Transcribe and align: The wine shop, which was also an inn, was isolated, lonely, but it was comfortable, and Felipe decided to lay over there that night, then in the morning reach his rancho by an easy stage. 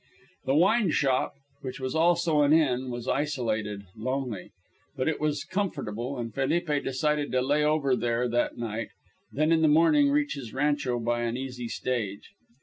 The 0.45 0.55
wine 0.55 0.89
shop, 0.89 1.35
which 1.61 1.79
was 1.79 1.93
also 1.93 2.41
an 2.41 2.51
inn, 2.53 2.89
was 2.89 3.07
isolated, 3.07 3.83
lonely, 3.95 4.51
but 4.97 5.07
it 5.07 5.21
was 5.21 5.43
comfortable, 5.43 6.17
and 6.17 6.33
Felipe 6.33 6.83
decided 6.83 7.31
to 7.33 7.41
lay 7.43 7.63
over 7.63 7.95
there 7.95 8.27
that 8.27 8.57
night, 8.57 8.89
then 9.31 9.51
in 9.51 9.61
the 9.61 9.67
morning 9.67 10.09
reach 10.09 10.33
his 10.33 10.55
rancho 10.55 10.99
by 10.99 11.21
an 11.21 11.37
easy 11.37 11.67
stage. 11.67 12.31